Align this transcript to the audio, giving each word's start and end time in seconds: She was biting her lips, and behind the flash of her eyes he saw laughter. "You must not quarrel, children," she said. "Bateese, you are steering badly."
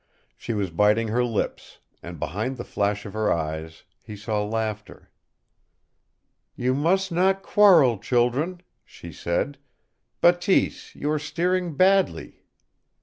She 0.35 0.55
was 0.55 0.71
biting 0.71 1.09
her 1.09 1.23
lips, 1.23 1.77
and 2.01 2.17
behind 2.19 2.57
the 2.57 2.63
flash 2.63 3.05
of 3.05 3.13
her 3.13 3.31
eyes 3.31 3.83
he 4.01 4.15
saw 4.15 4.43
laughter. 4.43 5.11
"You 6.55 6.73
must 6.73 7.11
not 7.11 7.43
quarrel, 7.43 7.99
children," 7.99 8.61
she 8.83 9.13
said. 9.13 9.59
"Bateese, 10.19 10.95
you 10.95 11.11
are 11.11 11.19
steering 11.19 11.75
badly." 11.75 12.41